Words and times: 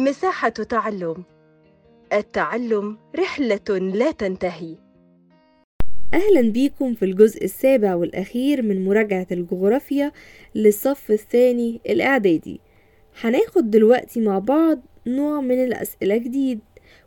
مساحة 0.00 0.48
تعلم. 0.48 1.24
التعلم 2.12 2.98
رحلة 3.16 3.78
لا 3.78 4.10
تنتهي. 4.10 4.76
أهلا 6.14 6.52
بيكم 6.52 6.94
في 6.94 7.04
الجزء 7.04 7.44
السابع 7.44 7.94
والأخير 7.94 8.62
من 8.62 8.84
مراجعة 8.84 9.26
الجغرافيا 9.32 10.12
للصف 10.54 11.10
الثاني 11.10 11.80
الإعدادي. 11.88 12.60
هناخد 13.20 13.70
دلوقتي 13.70 14.20
مع 14.20 14.38
بعض 14.38 14.80
نوع 15.06 15.40
من 15.40 15.64
الأسئلة 15.64 16.16
جديد 16.16 16.60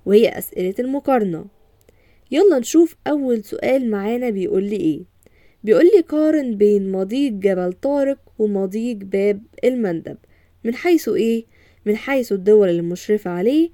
وهي 0.06 0.30
أسئلة 0.30 0.76
المقارنة. 0.80 1.46
يلا 2.32 2.60
نشوف 2.60 2.96
أول 3.08 3.44
سؤال 3.44 3.92
معانا 3.92 4.30
بيقول 4.30 4.64
لي 4.64 4.78
إيه؟ 4.78 5.04
بيقول 5.64 5.86
لي 5.86 6.02
قارن 6.02 6.56
بين 6.58 6.92
مضيق 6.92 7.32
جبل 7.32 7.74
طارق 7.74 8.20
ومضيق 8.40 8.98
باب 8.98 9.44
المندب. 9.64 10.18
من 10.64 10.76
حيث 10.76 11.10
إيه؟ 11.10 11.46
من 11.86 11.98
حيث 11.98 12.32
الدول 12.32 12.70
المشرفة 12.70 13.32
عليه 13.32 13.70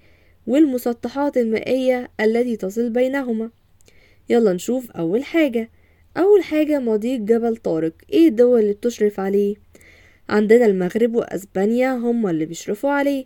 والمسطحات 0.48 1.38
المائية 1.38 2.09
التي 2.20 2.55
تصل 2.58 2.90
بينهما. 2.90 3.50
يلا 4.30 4.54
نشوف 4.54 4.91
أول 4.91 5.23
حاجة. 5.23 5.70
أول 6.17 6.44
حاجة 6.44 6.80
مضيق 6.80 7.20
جبل 7.20 7.58
طارق. 7.58 7.94
إيه 8.14 8.27
الدول 8.27 8.59
اللي 8.59 8.73
بتشرف 8.73 9.20
عليه؟ 9.20 9.55
عندنا 10.30 10.66
المغرب 10.66 11.16
وأسبانيا 11.16 11.94
هما 11.94 12.31
اللي 12.31 12.45
بيشرفوا 12.45 12.90
عليه. 12.90 13.26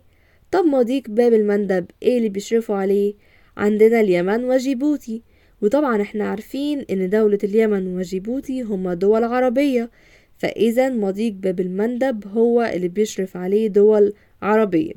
طب 0.50 0.64
مضيق 0.64 1.02
باب 1.08 1.32
المندب. 1.32 1.86
إيه 2.02 2.18
اللي 2.18 2.28
بيشرفوا 2.28 2.76
عليه؟ 2.76 3.14
عندنا 3.56 4.00
اليمن 4.00 4.44
وجيبوتي. 4.44 5.22
وطبعا 5.62 6.02
إحنا 6.02 6.28
عارفين 6.28 6.84
إن 6.90 7.10
دولة 7.10 7.38
اليمن 7.44 7.96
وجيبوتي 7.96 8.62
هما 8.62 8.94
دول 8.94 9.24
عربية. 9.24 9.90
فإذا 10.44 10.88
مضيق 10.88 11.32
باب 11.32 11.60
المندب 11.60 12.26
هو 12.28 12.62
اللي 12.62 12.88
بيشرف 12.88 13.36
عليه 13.36 13.68
دول 13.68 14.12
عربية. 14.42 14.92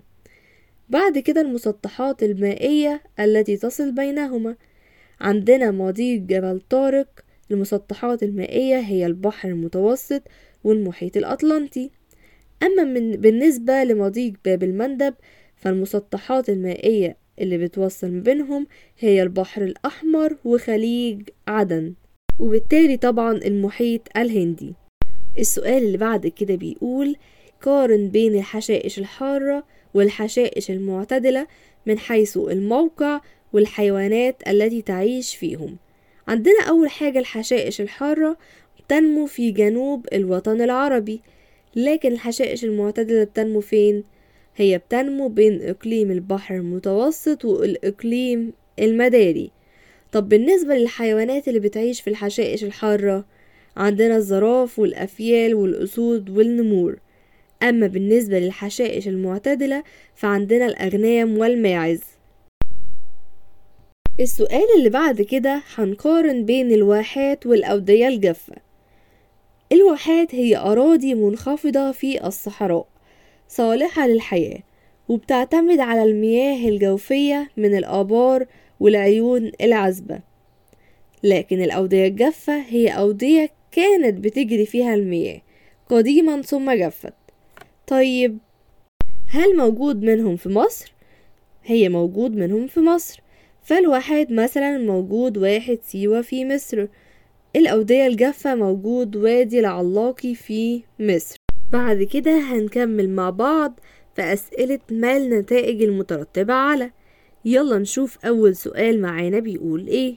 بعد 0.89 1.17
كده 1.17 1.41
المسطحات 1.41 2.23
المائية 2.23 3.03
التي 3.19 3.57
تصل 3.57 3.91
بينهما. 3.91 4.55
عندنا 5.21 5.71
مضيق 5.71 6.21
جبل 6.21 6.61
طارق. 6.69 7.07
المسطحات 7.51 8.23
المائية 8.23 8.79
هي 8.79 9.05
البحر 9.05 9.49
المتوسط 9.49 10.21
والمحيط 10.63 11.17
الأطلنطي. 11.17 11.89
أما 12.63 12.83
من 12.83 13.11
بالنسبة 13.11 13.83
لمضيق 13.83 14.33
باب 14.45 14.63
المندب 14.63 15.13
فالمسطحات 15.55 16.49
المائية 16.49 17.17
اللي 17.41 17.57
بتوصل 17.57 18.19
بينهم 18.19 18.67
هي 18.99 19.23
البحر 19.23 19.61
الأحمر 19.63 20.37
وخليج 20.45 21.29
عدن. 21.47 21.93
وبالتالي 22.39 22.97
طبعا 22.97 23.31
المحيط 23.31 24.01
الهندي. 24.17 24.73
السؤال 25.37 25.83
اللي 25.83 25.97
بعد 25.97 26.27
كده 26.27 26.55
بيقول 26.55 27.15
قارن 27.61 28.07
بين 28.09 28.35
الحشائش 28.35 28.99
الحارة 28.99 29.63
والحشائش 29.93 30.71
المعتدلة 30.71 31.47
من 31.85 31.99
حيث 31.99 32.37
الموقع 32.37 33.21
والحيوانات 33.53 34.47
التي 34.47 34.81
تعيش 34.81 35.35
فيهم 35.35 35.77
عندنا 36.27 36.63
أول 36.69 36.89
حاجة 36.89 37.19
الحشائش 37.19 37.81
الحارة 37.81 38.37
تنمو 38.89 39.25
في 39.25 39.51
جنوب 39.51 40.05
الوطن 40.13 40.61
العربي 40.61 41.21
لكن 41.75 42.11
الحشائش 42.11 42.63
المعتدلة 42.63 43.23
بتنمو 43.23 43.59
فين؟ 43.61 44.03
هي 44.55 44.77
بتنمو 44.77 45.27
بين 45.27 45.61
إقليم 45.69 46.11
البحر 46.11 46.55
المتوسط 46.55 47.45
والإقليم 47.45 48.53
المداري 48.79 49.51
طب 50.11 50.29
بالنسبة 50.29 50.75
للحيوانات 50.75 51.47
اللي 51.47 51.59
بتعيش 51.59 52.01
في 52.01 52.09
الحشائش 52.09 52.63
الحارة 52.63 53.25
عندنا 53.77 54.15
الزراف 54.15 54.79
والأفيال 54.79 55.55
والأسود 55.55 56.29
والنمور. 56.29 56.99
أما 57.63 57.87
بالنسبة 57.87 58.39
للحشائش 58.39 59.07
المعتدلة 59.07 59.83
فعندنا 60.15 60.65
الأغنام 60.65 61.37
والماعز. 61.37 62.01
السؤال 64.19 64.65
اللي 64.77 64.89
بعد 64.89 65.21
كده 65.21 65.61
هنقارن 65.75 66.45
بين 66.45 66.71
الواحات 66.71 67.45
والأودية 67.45 68.07
الجافة. 68.07 68.55
الواحات 69.71 70.35
هي 70.35 70.57
أراضي 70.57 71.13
منخفضة 71.13 71.91
في 71.91 72.27
الصحراء 72.27 72.87
صالحة 73.47 74.07
للحياة 74.07 74.59
وبتعتمد 75.07 75.79
على 75.79 76.03
المياه 76.03 76.69
الجوفية 76.69 77.49
من 77.57 77.77
الآبار 77.77 78.45
والعيون 78.79 79.51
العذبة. 79.61 80.19
لكن 81.23 81.61
الأودية 81.61 82.07
الجافة 82.07 82.61
هي 82.61 82.87
أودية 82.89 83.56
كانت 83.71 84.19
بتجري 84.19 84.65
فيها 84.65 84.93
المياه. 84.93 85.41
قديما 85.89 86.41
ثم 86.41 86.71
جفت. 86.71 87.13
طيب 87.87 88.37
هل 89.29 89.57
موجود 89.57 90.03
منهم 90.03 90.35
في 90.35 90.49
مصر؟ 90.49 90.93
هي 91.63 91.89
موجود 91.89 92.35
منهم 92.35 92.67
في 92.67 92.79
مصر. 92.79 93.21
فالواحد 93.63 94.31
مثلا 94.31 94.77
موجود 94.77 95.37
واحد 95.37 95.79
سيوة 95.83 96.21
في 96.21 96.45
مصر. 96.45 96.87
الأودية 97.55 98.07
الجافة 98.07 98.55
موجود 98.55 99.15
وادي 99.15 99.59
العلاقي 99.59 100.35
في 100.35 100.83
مصر. 100.99 101.37
بعد 101.71 102.03
كده 102.03 102.39
هنكمل 102.39 103.09
مع 103.09 103.29
بعض 103.29 103.79
في 104.15 104.21
أسئلة 104.21 104.79
ما 104.91 105.17
النتائج 105.17 105.83
المترتبة 105.83 106.53
على. 106.53 106.91
يلا 107.45 107.77
نشوف 107.77 108.25
أول 108.25 108.55
سؤال 108.55 109.01
معانا 109.01 109.39
بيقول 109.39 109.87
إيه؟ 109.87 110.15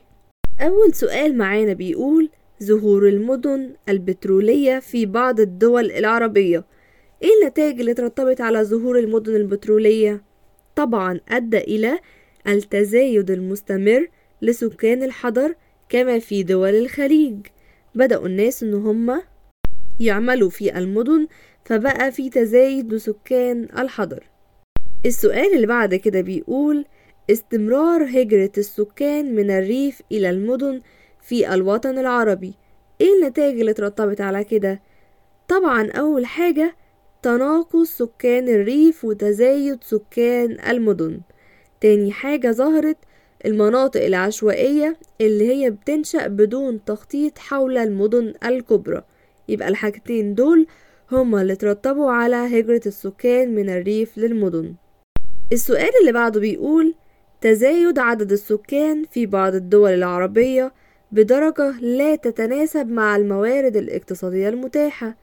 أول 0.61 0.95
سؤال 0.95 1.39
معانا 1.39 1.73
بيقول 1.73 2.31
ظهور 2.63 3.09
المدن 3.09 3.71
البترولية 3.89 4.79
في 4.79 5.07
بعض 5.07 5.41
الدول 5.41 5.91
العربية. 5.91 6.65
إيه 7.23 7.29
النتائج 7.43 7.81
اللي 7.81 7.95
ترتبط 7.95 8.41
على 8.41 8.65
ظهور 8.65 8.99
المدن 8.99 9.37
البترولية؟ 9.37 10.23
طبعا 10.77 11.21
أدى 11.29 11.59
إلى 11.59 11.99
التزايد 12.49 13.31
المستمر 13.31 14.09
لسكان 14.43 15.03
الحضر 15.03 15.55
كما 15.89 16.19
في 16.19 16.43
دول 16.43 16.75
الخليج. 16.75 17.37
بدأوا 17.95 18.27
الناس 18.27 18.63
إن 18.63 18.75
هم 18.75 19.23
يعملوا 20.01 20.51
في 20.51 20.79
المدن 20.79 21.27
فبقى 21.65 22.13
في 22.13 22.31
تزايد 22.31 22.95
لسكان 22.95 23.69
الحضر. 23.79 24.25
السؤال 25.07 25.55
اللي 25.55 25.67
بعد 25.67 25.95
كده 25.95 26.21
بيقول 26.21 26.85
استمرار 27.31 28.05
هجرة 28.05 28.53
السكان 28.59 29.35
من 29.35 29.51
الريف 29.51 30.03
إلى 30.13 30.31
المدن 30.31 30.81
في 31.23 31.55
الوطن 31.55 31.99
العربي. 31.99 32.55
إيه 33.01 33.09
النتائج 33.23 33.61
اللي 33.61 33.73
ترتبط 33.73 34.21
على 34.21 34.45
كده؟ 34.45 34.81
طبعا 35.49 35.91
أول 35.91 36.27
حاجة 36.27 36.77
تناقص 37.23 37.99
سكان 37.99 38.49
الريف 38.49 39.05
وتزايد 39.05 39.85
سكان 39.85 40.57
المدن. 40.71 41.21
تاني 41.81 42.13
حاجة 42.13 42.51
ظهرت 42.51 42.97
المناطق 43.45 44.05
العشوائية 44.05 44.97
اللي 45.21 45.49
هي 45.49 45.71
بتنشأ 45.71 46.27
بدون 46.27 46.85
تخطيط 46.85 47.39
حول 47.39 47.79
المدن 47.79 48.35
الكبرى. 48.45 49.03
يبقى 49.49 49.69
الحاجتين 49.69 50.35
دول 50.35 50.67
هما 51.13 51.43
اللي 51.43 51.57
ترتبوا 51.57 52.11
على 52.11 52.37
هجرة 52.37 52.81
السكان 52.87 53.55
من 53.55 53.71
الريف 53.71 54.19
للمدن. 54.19 54.75
السؤال 55.53 55.91
اللي 56.01 56.13
بعده 56.13 56.41
بيقول 56.41 56.95
تزايد 57.41 57.99
عدد 57.99 58.33
السكان 58.33 59.05
في 59.11 59.27
بعض 59.27 59.55
الدول 59.55 59.91
العربية 59.91 60.73
بدرجة 61.13 61.71
لا 61.81 62.17
تتناسب 62.17 62.89
مع 62.91 63.17
الموارد 63.17 63.77
الاقتصادية 63.77 64.49
المتاحة. 64.49 65.17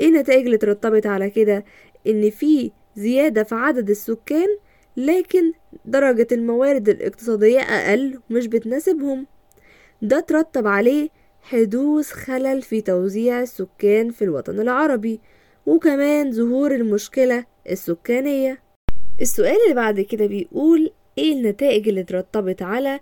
إيه 0.00 0.08
النتائج 0.08 0.44
اللي 0.44 0.56
ترتبط 0.58 1.06
على 1.06 1.30
كده؟ 1.30 1.64
إن 2.06 2.30
في 2.30 2.70
زيادة 2.96 3.42
في 3.42 3.54
عدد 3.54 3.90
السكان 3.90 4.48
لكن 4.96 5.52
درجة 5.84 6.26
الموارد 6.32 6.88
الاقتصادية 6.88 7.60
أقل 7.60 8.20
ومش 8.30 8.46
بتناسبهم. 8.46 9.26
ده 10.02 10.20
ترتب 10.20 10.66
عليه 10.66 11.08
حدوث 11.40 12.10
خلل 12.10 12.62
في 12.62 12.80
توزيع 12.80 13.40
السكان 13.40 14.10
في 14.10 14.22
الوطن 14.24 14.60
العربي 14.60 15.20
وكمان 15.66 16.32
ظهور 16.32 16.74
المشكلة 16.74 17.44
السكانية. 17.70 18.62
السؤال 19.20 19.56
اللي 19.64 19.74
بعد 19.74 20.00
كده 20.00 20.26
بيقول 20.26 20.90
إيه 21.18 21.32
النتائج 21.32 21.88
اللي 21.88 22.02
ترتبط 22.02 22.62
على 22.62 23.00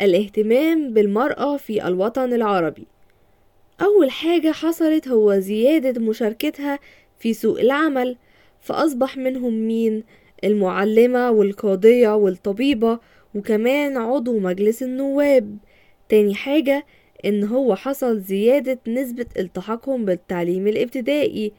الاهتمام 0.00 0.94
بالمرأة 0.94 1.56
في 1.56 1.86
الوطن 1.86 2.32
العربي. 2.32 2.86
أول 3.82 4.10
حاجة 4.10 4.52
حصلت 4.52 5.08
هو 5.08 5.38
زيادة 5.38 6.00
مشاركتها 6.00 6.78
في 7.18 7.34
سوق 7.34 7.60
العمل 7.60 8.16
فأصبح 8.60 9.16
منهم 9.16 9.54
مين؟ 9.54 10.04
المعلمة 10.44 11.30
والقاضية 11.30 12.16
والطبيبة 12.16 12.98
وكمان 13.34 13.96
عضو 13.96 14.38
مجلس 14.38 14.82
النواب. 14.82 15.58
تاني 16.08 16.34
حاجة 16.34 16.86
إن 17.24 17.44
هو 17.44 17.74
حصل 17.74 18.20
زيادة 18.20 18.78
نسبة 18.88 19.26
التحاقهم 19.38 20.04
بالتعليم 20.04 20.66
الابتدائي 20.66 21.52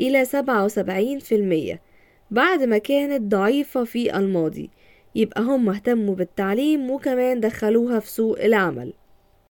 إلى 0.00 0.24
سبعة 0.24 0.64
وسبعين 0.64 1.18
في 1.18 1.34
المية 1.34 1.80
بعد 2.30 2.62
ما 2.62 2.78
كانت 2.78 3.22
ضعيفة 3.22 3.84
في 3.84 4.16
الماضي. 4.16 4.70
يبقى 5.14 5.42
هم 5.42 5.68
اهتموا 5.68 6.14
بالتعليم 6.14 6.90
وكمان 6.90 7.40
دخلوها 7.40 7.98
في 8.00 8.10
سوق 8.10 8.40
العمل. 8.40 8.92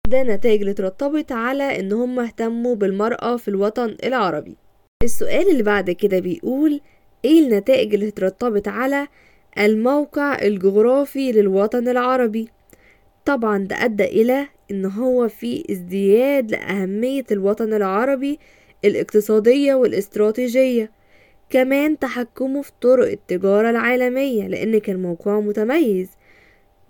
ده 0.08 0.22
نتائج 0.22 0.60
اللي 0.60 0.74
ترتبط 0.74 1.32
على 1.32 1.80
إن 1.80 1.92
هم 1.92 2.20
اهتموا 2.20 2.74
بالمرأة 2.74 3.36
في 3.36 3.48
الوطن 3.48 3.96
العربي. 4.04 4.56
السؤال 5.02 5.50
اللي 5.50 5.62
بعد 5.62 5.90
كده 5.90 6.18
بيقول 6.18 6.80
إيه 7.24 7.40
النتائج 7.40 7.94
اللي 7.94 8.10
ترتبط 8.10 8.68
على 8.68 9.08
الموقع 9.58 10.42
الجغرافي 10.42 11.32
للوطن 11.32 11.88
العربي؟ 11.88 12.48
طبعا 13.24 13.58
ده 13.58 13.84
أدى 13.84 14.04
إلى 14.04 14.48
إن 14.70 14.84
هو 14.84 15.28
في 15.28 15.64
ازدياد 15.70 16.50
لأهمية 16.50 17.24
الوطن 17.30 17.74
العربي 17.74 18.38
الاقتصادية 18.84 19.74
والاستراتيجية. 19.74 20.90
كمان 21.50 21.98
تحكمه 21.98 22.62
في 22.62 22.72
طرق 22.80 23.10
التجارة 23.10 23.70
العالمية 23.70 24.46
لأن 24.48 24.78
كان 24.78 25.02
موقعه 25.02 25.40
متميز 25.40 26.08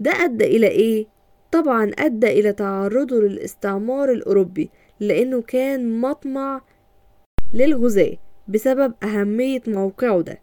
ده 0.00 0.10
أدى 0.10 0.44
إلى 0.44 0.68
إيه؟ 0.68 1.06
طبعا 1.52 1.90
أدى 1.98 2.26
إلى 2.26 2.52
تعرضه 2.52 3.16
للاستعمار 3.16 4.10
الأوروبي 4.12 4.70
لأنه 5.00 5.42
كان 5.42 6.00
مطمع 6.00 6.60
للغزاة 7.54 8.16
بسبب 8.48 8.94
أهمية 9.02 9.62
موقعه 9.66 10.20
ده 10.20 10.38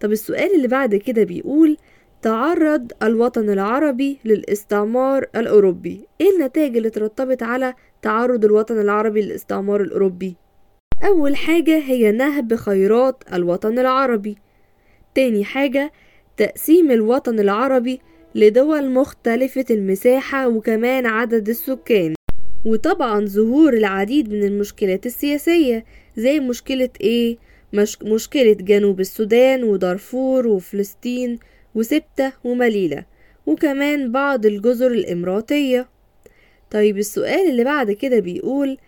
طب 0.00 0.12
السؤال 0.12 0.54
اللي 0.56 0.68
بعد 0.68 0.94
كده 0.94 1.24
بيقول 1.24 1.76
تعرض 2.22 2.92
الوطن 3.02 3.50
العربي 3.50 4.18
للاستعمار 4.24 5.26
الأوروبي 5.36 6.06
إيه 6.20 6.30
النتائج 6.36 6.76
اللي 6.76 6.90
ترتبط 6.90 7.42
على 7.42 7.74
تعرض 8.02 8.44
الوطن 8.44 8.80
العربي 8.80 9.22
للاستعمار 9.22 9.80
الأوروبي؟ 9.80 10.36
أول 11.04 11.36
حاجة 11.36 11.78
هي 11.78 12.12
نهب 12.12 12.54
خيرات 12.54 13.24
الوطن 13.32 13.78
العربي. 13.78 14.36
تاني 15.14 15.44
حاجة 15.44 15.92
تقسيم 16.36 16.90
الوطن 16.90 17.40
العربي 17.40 18.00
لدول 18.34 18.90
مختلفة 18.90 19.64
المساحة 19.70 20.48
وكمان 20.48 21.06
عدد 21.06 21.48
السكان. 21.48 22.14
وطبعا 22.64 23.24
ظهور 23.26 23.72
العديد 23.72 24.32
من 24.32 24.44
المشكلات 24.44 25.06
السياسية 25.06 25.84
زي 26.16 26.40
مشكلة 26.40 26.90
إيه؟ 27.00 27.36
مش 27.72 28.02
مشكلة 28.02 28.52
جنوب 28.52 29.00
السودان 29.00 29.64
ودارفور 29.64 30.46
وفلسطين 30.46 31.38
وسبتة 31.74 32.32
ومليلة 32.44 33.04
وكمان 33.46 34.12
بعض 34.12 34.46
الجزر 34.46 34.90
الإماراتية. 34.92 35.88
طيب 36.70 36.98
السؤال 36.98 37.50
اللي 37.50 37.64
بعد 37.64 37.90
كده 37.92 38.18
بيقول 38.20 38.78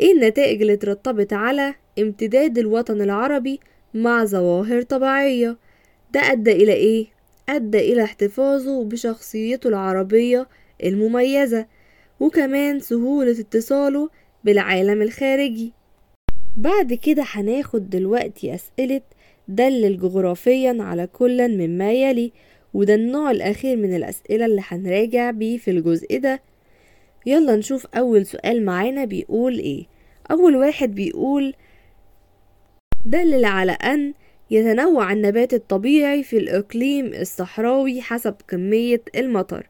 إيه 0.00 0.12
النتائج 0.12 0.60
اللي 0.60 0.76
ترتبط 0.76 1.32
على 1.32 1.74
امتداد 1.98 2.58
الوطن 2.58 3.02
العربي 3.02 3.60
مع 3.94 4.24
ظواهر 4.24 4.82
طبيعية؟ 4.82 5.56
ده 6.14 6.20
أدى 6.20 6.52
إلى 6.52 6.72
إيه؟ 6.72 7.06
أدى 7.48 7.92
إلى 7.92 8.04
احتفاظه 8.04 8.84
بشخصيته 8.84 9.68
العربية 9.68 10.48
المميزة 10.84 11.66
وكمان 12.20 12.80
سهولة 12.80 13.40
اتصاله 13.40 14.08
بالعالم 14.44 15.02
الخارجي. 15.02 15.72
بعد 16.56 16.94
كده 16.94 17.24
هناخد 17.26 17.90
دلوقتي 17.90 18.54
أسئلة 18.54 19.00
دلل 19.48 19.98
جغرافيا 19.98 20.76
على 20.80 21.06
كل 21.06 21.48
مما 21.58 21.92
يلي 21.92 22.32
وده 22.74 22.94
النوع 22.94 23.30
الأخير 23.30 23.76
من 23.76 23.96
الأسئلة 23.96 24.46
اللي 24.46 24.62
هنراجع 24.68 25.30
بيه 25.30 25.58
في 25.58 25.70
الجزء 25.70 26.18
ده. 26.18 26.40
يلا 27.26 27.56
نشوف 27.56 27.86
أول 27.86 28.26
سؤال 28.26 28.64
معانا 28.64 29.04
بيقول 29.04 29.58
إيه؟ 29.58 29.86
أول 30.30 30.56
واحد 30.56 30.94
بيقول 30.94 31.54
دلل 33.06 33.44
على 33.44 33.72
أن 33.72 34.14
يتنوع 34.50 35.12
النبات 35.12 35.54
الطبيعي 35.54 36.22
في 36.22 36.36
الإقليم 36.38 37.06
الصحراوي 37.06 38.00
حسب 38.02 38.34
كمية 38.48 39.02
المطر. 39.16 39.66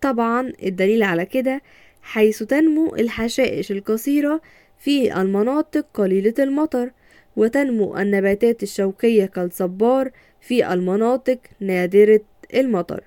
طبعا 0.00 0.52
الدليل 0.62 1.02
على 1.02 1.26
كده 1.26 1.62
حيث 2.02 2.42
تنمو 2.42 2.94
الحشائش 2.94 3.72
القصيرة 3.72 4.40
في 4.78 5.20
المناطق 5.20 5.86
قليلة 5.94 6.34
المطر 6.38 6.90
وتنمو 7.36 7.96
النباتات 7.96 8.62
الشوكية 8.62 9.24
كالصبار 9.26 10.10
في 10.40 10.72
المناطق 10.72 11.38
نادرة 11.60 12.20
المطر. 12.54 13.02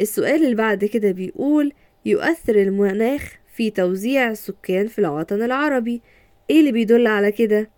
السؤال 0.00 0.44
اللي 0.44 0.54
بعد 0.54 0.84
كده 0.84 1.10
بيقول 1.10 1.72
يؤثر 2.06 2.56
المناخ 2.56 3.34
في 3.56 3.70
توزيع 3.70 4.30
السكان 4.30 4.86
في 4.86 4.98
الوطن 4.98 5.42
العربي. 5.42 6.02
إيه 6.50 6.60
اللي 6.60 6.72
بيدل 6.72 7.06
على 7.06 7.32
كده؟ 7.32 7.70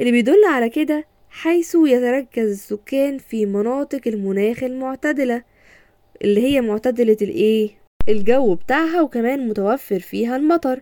اللي 0.00 0.10
بيدل 0.10 0.44
على 0.44 0.68
كده 0.68 1.04
حيث 1.30 1.76
يتركز 1.86 2.50
السكان 2.50 3.18
في 3.18 3.46
مناطق 3.46 4.00
المناخ 4.06 4.62
المعتدلة 4.62 5.42
اللي 6.24 6.40
هي 6.40 6.60
معتدلة 6.60 7.16
الإيه؟ 7.22 7.70
الجو 8.08 8.54
بتاعها 8.54 9.02
وكمان 9.02 9.48
متوفر 9.48 9.98
فيها 9.98 10.36
المطر 10.36 10.80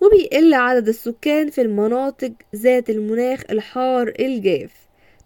وبيقل 0.00 0.54
عدد 0.54 0.88
السكان 0.88 1.50
في 1.50 1.60
المناطق 1.60 2.32
ذات 2.56 2.90
المناخ 2.90 3.42
الحار 3.50 4.12
الجاف. 4.20 4.72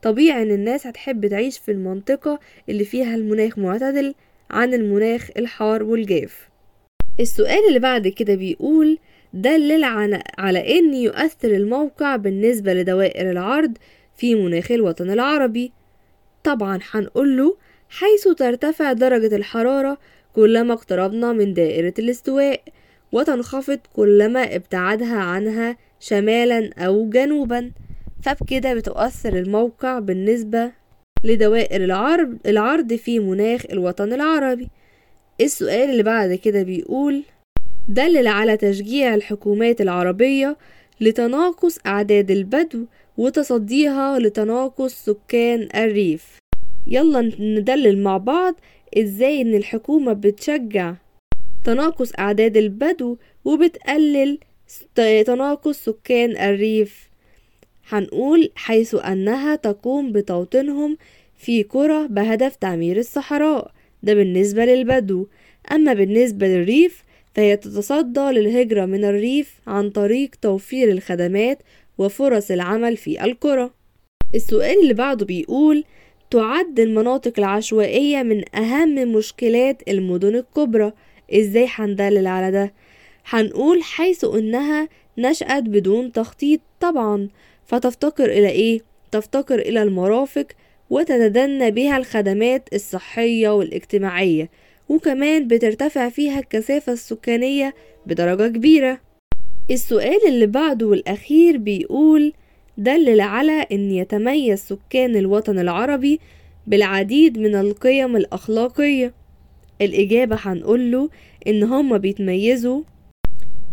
طبيعي 0.02 0.43
إن 0.43 0.50
الناس 0.50 0.87
هتحب 0.87 1.26
تعيش 1.26 1.58
في 1.58 1.70
المنطقة 1.73 2.38
اللي 2.69 2.84
فيها 2.84 3.14
المناخ 3.14 3.58
معتدل 3.58 4.14
عن 4.50 4.75
المناخ 4.75 5.31
الحار 5.37 5.82
والجاف. 5.82 6.49
السؤال 7.20 7.69
اللي 7.69 7.79
بعد 7.79 8.09
كده 8.09 8.35
بيقول 8.35 8.99
دلل 9.35 9.85
على 10.38 10.79
إن 10.79 10.94
يؤثر 10.94 11.50
الموقع 11.50 12.17
بالنسبة 12.17 12.75
لدوائر 12.75 13.31
العرض 13.31 13.79
في 14.17 14.35
مناخ 14.35 14.73
الوطن 14.73 15.11
العربي. 15.11 15.73
طبعا 16.44 16.79
هنقوله 16.91 17.56
حيث 17.88 18.29
ترتفع 18.29 18.93
درجة 18.93 19.37
الحرارة 19.37 19.99
كلما 20.35 20.75
اقتربنا 20.75 21.32
من 21.32 21.55
دائرة 21.55 21.94
الاستواء 21.99 22.61
وتنخفض 23.12 23.79
كلما 23.97 24.55
ابتعدها 24.55 25.17
عنها 25.19 25.76
شمالا 26.00 26.70
أو 26.79 27.11
جنوبا. 27.11 27.70
فبكده 28.23 28.75
بتؤثر 28.75 29.38
الموقع 29.38 29.99
بالنسبة 29.99 30.73
لدوائر 31.25 31.85
العرض, 31.85 32.38
العرض 32.47 32.93
في 32.94 33.19
مناخ 33.19 33.62
الوطن 33.73 34.12
العربي. 34.12 34.69
السؤال 35.40 35.90
اللي 35.90 36.02
بعد 36.02 36.35
كده 36.35 36.62
بيقول 36.62 37.23
دلل 37.88 38.26
على 38.26 38.56
تشجيع 38.56 39.14
الحكومات 39.14 39.81
العربية 39.81 40.56
لتناقص 41.00 41.79
أعداد 41.87 42.31
البدو 42.31 42.85
وتصديها 43.17 44.19
لتناقص 44.19 45.05
سكان 45.05 45.69
الريف. 45.75 46.38
يلا 46.87 47.20
ندلل 47.38 48.02
مع 48.02 48.17
بعض 48.17 48.55
إزاي 48.99 49.40
إن 49.43 49.55
الحكومة 49.55 50.12
بتشجع 50.12 50.94
تناقص 51.64 52.12
أعداد 52.19 52.56
البدو 52.56 53.17
وبتقلل 53.44 54.38
تناقص 55.26 55.84
سكان 55.84 56.37
الريف. 56.37 57.08
هنقول 57.88 58.50
حيث 58.55 58.94
أنها 58.94 59.56
تقوم 59.56 60.12
بتوطينهم 60.12 60.96
في 61.37 61.62
قرى 61.62 62.08
بهدف 62.08 62.56
تعمير 62.56 62.99
الصحراء. 62.99 63.78
ده 64.02 64.14
بالنسبة 64.14 64.64
للبدو. 64.64 65.26
أما 65.72 65.93
بالنسبة 65.93 66.46
للريف 66.46 67.02
فهي 67.34 67.56
تتصدى 67.56 68.20
للهجرة 68.20 68.84
من 68.84 69.05
الريف 69.05 69.60
عن 69.67 69.90
طريق 69.90 70.31
توفير 70.43 70.90
الخدمات 70.90 71.62
وفرص 71.98 72.50
العمل 72.50 72.96
في 72.96 73.24
القرى. 73.24 73.70
السؤال 74.34 74.82
اللي 74.82 74.94
بعده 74.94 75.26
بيقول 75.26 75.84
تعد 76.31 76.81
المناطق 76.81 77.32
العشوائية 77.38 78.22
من 78.22 78.56
أهم 78.56 78.94
مشكلات 78.94 79.82
المدن 79.88 80.34
الكبرى. 80.36 80.93
إزاي 81.32 81.67
هندلل 81.70 82.26
على 82.26 82.50
ده؟ 82.50 82.72
هنقول 83.26 83.82
حيث 83.82 84.24
إنها 84.24 84.88
نشأت 85.19 85.62
بدون 85.62 86.12
تخطيط 86.12 86.60
طبعا. 86.81 87.28
فتفتقر 87.67 88.24
إلى 88.24 88.48
إيه؟ 88.48 88.81
تفتقر 89.10 89.58
إلى 89.58 89.82
المرافق 89.82 90.46
وتتدنى 90.91 91.71
بها 91.71 91.97
الخدمات 91.97 92.69
الصحية 92.75 93.49
والاجتماعية 93.49 94.51
وكمان 94.89 95.49
بترتفع 95.49 96.09
فيها 96.09 96.39
الكثافة 96.39 96.93
السكانية 96.93 97.75
بدرجة 98.07 98.49
كبيرة. 98.49 99.01
السؤال 99.71 100.19
اللي 100.29 100.47
بعده 100.47 100.87
والأخير 100.87 101.57
بيقول 101.57 102.33
دلل 102.79 103.21
على 103.21 103.67
أن 103.73 103.91
يتميز 103.91 104.59
سكان 104.59 105.17
الوطن 105.17 105.59
العربي 105.59 106.21
بالعديد 106.67 107.39
من 107.39 107.55
القيم 107.55 108.17
الأخلاقية. 108.17 109.13
الإجابة 109.83 110.37
هنقوله 110.41 111.11
إن 111.47 111.63
هما 111.63 111.97
بيتميزوا 111.97 112.83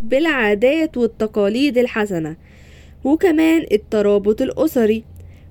بالعادات 0.04 0.98
والتقاليد 0.98 1.78
الحسنة 1.78 2.36
وكمان 3.04 3.66
الترابط 3.72 4.42
الأسري. 4.42 5.04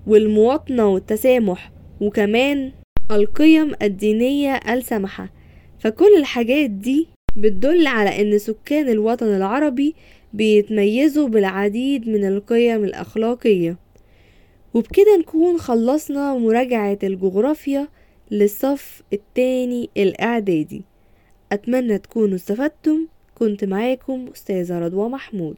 والمواطنة 0.07 0.89
والتسامح 0.89 1.73
وكمان 2.01 2.73
القيم 3.11 3.73
الدينية 3.83 4.55
السمحة. 4.55 5.29
فكل 5.79 6.17
الحاجات 6.19 6.71
دي 6.71 7.09
بتدل 7.37 7.87
على 7.87 8.21
إن 8.21 8.39
سكان 8.39 8.89
الوطن 8.89 9.27
العربي 9.27 9.95
بيتميزوا 10.33 11.29
بالعديد 11.29 12.09
من 12.09 12.29
القيم 12.29 12.85
الأخلاقية. 12.85 13.77
وبكده 14.75 15.17
نكون 15.19 15.59
خلصنا 15.59 16.35
مراجعة 16.35 16.99
الجغرافيا 17.03 17.89
للصف 18.31 19.03
التاني 19.13 19.91
الإعدادي. 19.97 20.83
أتمنى 21.53 21.99
تكونوا 21.99 22.35
استفدتم. 22.35 23.07
كنت 23.35 23.65
معاكم 23.65 24.27
أستاذة 24.35 24.79
رضوى 24.79 25.09
محمود. 25.09 25.57